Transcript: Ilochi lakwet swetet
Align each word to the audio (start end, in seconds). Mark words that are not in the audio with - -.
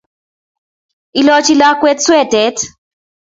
Ilochi 1.19 1.53
lakwet 1.59 1.99
swetet 2.05 2.57